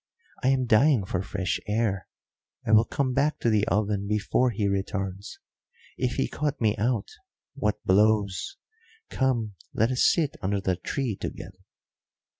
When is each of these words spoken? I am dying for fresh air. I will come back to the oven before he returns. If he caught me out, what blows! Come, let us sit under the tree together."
I 0.41 0.47
am 0.47 0.65
dying 0.65 1.05
for 1.05 1.21
fresh 1.21 1.59
air. 1.67 2.07
I 2.65 2.71
will 2.71 2.85
come 2.85 3.13
back 3.13 3.37
to 3.41 3.51
the 3.51 3.67
oven 3.67 4.07
before 4.07 4.49
he 4.49 4.67
returns. 4.67 5.37
If 5.95 6.15
he 6.15 6.27
caught 6.27 6.59
me 6.59 6.75
out, 6.77 7.09
what 7.53 7.85
blows! 7.85 8.57
Come, 9.11 9.53
let 9.75 9.91
us 9.91 10.11
sit 10.11 10.37
under 10.41 10.59
the 10.59 10.75
tree 10.75 11.15
together." 11.15 11.59